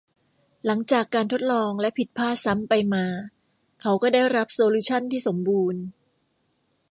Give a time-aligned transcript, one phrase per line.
[0.65, 3.05] หลังจากการทดลองและผิดพลาดซ้ำไปมา
[3.81, 5.81] เขาก็ได้รับโซลูชั่นที่สมบูรณ์